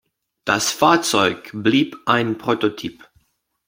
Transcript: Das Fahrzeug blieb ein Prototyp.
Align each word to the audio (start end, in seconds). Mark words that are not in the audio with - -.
Das 0.45 0.71
Fahrzeug 0.71 1.51
blieb 1.53 1.95
ein 2.07 2.39
Prototyp. 2.39 3.07